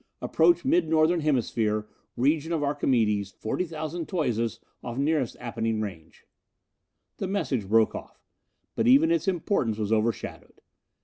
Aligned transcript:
Approach 0.19 0.65
Mid 0.65 0.89
Northern 0.89 1.19
hemisphere, 1.19 1.87
region 2.17 2.51
of 2.51 2.63
Archimedes, 2.63 3.29
forty 3.29 3.65
thousand 3.65 4.07
toises[C] 4.07 4.57
off 4.83 4.97
nearest 4.97 5.37
Apennine 5.39 5.79
range._" 5.79 6.23
The 7.17 7.27
message 7.27 7.69
broke 7.69 7.93
off. 7.93 8.19
But 8.73 8.87
even 8.87 9.11
its 9.11 9.27
importance 9.27 9.77
was 9.77 9.93
overshadowed. 9.93 10.59